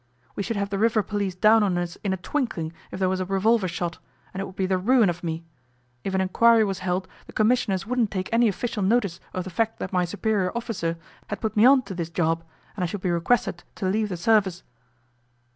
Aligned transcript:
We 0.35 0.41
should 0.41 0.57
have 0.57 0.71
the 0.71 0.79
river 0.79 1.03
police 1.03 1.35
down 1.35 1.61
on 1.61 1.77
us 1.77 1.95
in 2.03 2.11
a 2.11 2.17
twinkling 2.17 2.73
if 2.89 2.99
there 2.99 3.07
was 3.07 3.19
a 3.19 3.25
revolver 3.25 3.67
shot, 3.67 3.99
and 4.33 4.41
it 4.41 4.45
would 4.45 4.55
be 4.55 4.65
the 4.65 4.79
ruin 4.79 5.11
of 5.11 5.23
me. 5.23 5.45
If 6.03 6.15
an 6.15 6.21
inquiry 6.21 6.63
was 6.63 6.79
held 6.79 7.07
the 7.27 7.33
Commissioners 7.33 7.85
wouldn't 7.85 8.09
take 8.09 8.27
any 8.33 8.47
official 8.47 8.81
notice 8.81 9.19
of 9.31 9.43
the 9.43 9.51
fact 9.51 9.77
that 9.77 9.93
my 9.93 10.05
superior 10.05 10.51
officer 10.57 10.97
had 11.27 11.39
put 11.39 11.55
me 11.55 11.65
on 11.67 11.83
to 11.83 11.93
this 11.93 12.09
job, 12.09 12.43
and 12.75 12.81
I 12.83 12.87
should 12.87 13.01
be 13.01 13.11
requested 13.11 13.63
to 13.75 13.85
leave 13.87 14.09
the 14.09 14.17
service. 14.17 14.63